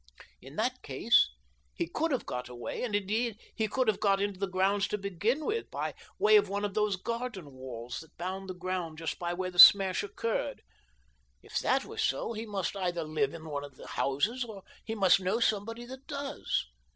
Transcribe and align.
In 0.41 0.55
that 0.55 0.81
case 0.81 1.29
he 1.75 1.85
could 1.87 2.09
have 2.11 2.25
got 2.25 2.49
away 2.49 2.81
(and 2.81 2.95
indeed 2.95 3.37
he 3.53 3.67
could 3.67 3.87
have 3.87 3.99
got 3.99 4.19
into 4.19 4.39
the 4.39 4.47
grounds 4.49 4.87
to 4.87 4.97
begin 4.97 5.45
with) 5.45 5.69
by 5.69 5.93
way 6.17 6.37
of 6.37 6.49
one 6.49 6.65
of 6.65 6.73
those 6.73 6.95
garden 6.95 7.51
walls 7.51 7.99
that 7.99 8.17
bound 8.17 8.49
the 8.49 8.55
ground 8.55 8.97
just 8.97 9.19
by 9.19 9.31
where 9.35 9.51
the 9.51 9.59
smash 9.59 10.01
occurred. 10.01 10.63
If 11.43 11.59
that 11.59 11.85
were 11.85 11.99
so 11.99 12.33
he 12.33 12.47
must 12.47 12.75
either 12.75 13.03
live 13.03 13.35
in 13.35 13.45
one 13.45 13.63
of 13.63 13.75
the 13.75 13.89
houses, 13.89 14.43
or 14.43 14.63
he 14.83 14.95
must 14.95 15.19
know 15.19 15.39
somebody 15.39 15.85
that 15.85 16.07
does. 16.07 16.65